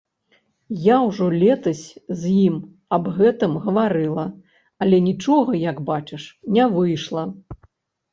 [0.83, 1.81] Я ўжо летась
[2.21, 2.55] з ім
[2.97, 4.23] аб гэтым гаварыла,
[4.87, 6.23] але нічога, як бачыш,
[6.57, 7.23] не выйшла.